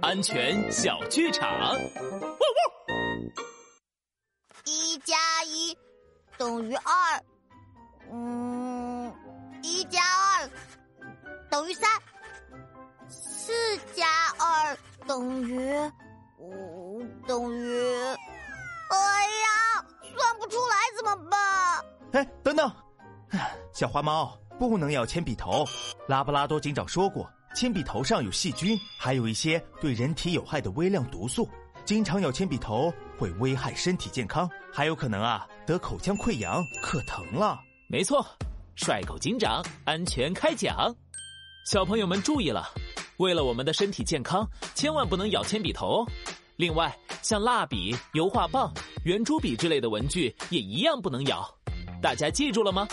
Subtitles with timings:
[0.00, 1.76] 安全小剧场。
[4.64, 5.76] 一加一
[6.38, 7.22] 等于二，
[8.12, 9.12] 嗯，
[9.62, 10.50] 一加二
[11.50, 11.90] 等于三，
[13.08, 13.52] 四
[13.94, 14.06] 加
[14.38, 14.76] 二
[15.06, 15.70] 等于
[16.38, 18.04] 五，等于……
[18.90, 19.84] 哎呀，
[20.16, 21.84] 算不出来怎么办？
[22.12, 22.72] 哎，等等，
[23.72, 25.64] 小花猫不能咬铅笔头。
[26.06, 31.48] 拉布拉多警长说过，铅笔头上有细菌，还有一些对人体有害的微量毒素。
[31.84, 37.58] 经常咬铅笔头会危害身体健康，还有可能啊得口腔溃疡，可疼了。
[37.88, 38.24] 没错，
[38.76, 40.94] 帅狗警长安全开讲，
[41.66, 42.70] 小朋友们注意了，
[43.16, 46.06] 为了我们的身体健康，千万不能咬铅笔头。
[46.56, 48.72] 另外，像蜡笔、油画棒、
[49.04, 51.44] 圆珠笔之类的文具也一样不能咬。
[52.00, 52.86] 大家记住了吗？